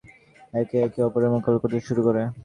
এতে 0.53 0.75
একে 0.85 0.99
অপরের 1.07 1.33
মোকাবিলা 1.33 1.61
করতে 1.61 1.87
শুরু 1.87 2.01
করে। 2.07 2.21